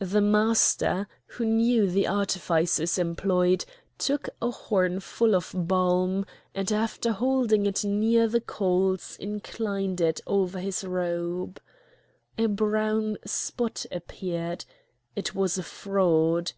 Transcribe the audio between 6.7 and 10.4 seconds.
after holding it near the coals inclined it